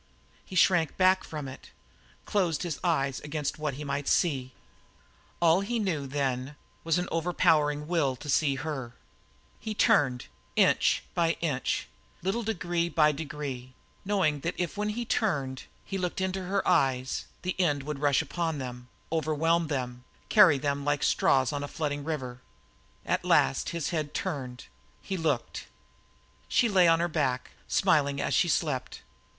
[0.43, 1.69] He shrank back from it;
[2.25, 4.51] closed his eyes against what he might see.
[5.39, 8.93] All he knew, then, was an overpowering will to see her.
[9.59, 10.25] He turned,
[10.55, 11.87] inch by inch,
[12.23, 17.25] little degree by degree, knowing that if, when he turned, he looked into her eyes,
[17.43, 21.67] the end would rush upon them, overwhelm them, carry them along like straws on the
[21.67, 22.41] flooding river.
[23.05, 24.65] At last his head was turned;
[24.99, 25.67] he looked.
[26.47, 29.03] She lay on her back, smiling as she slept.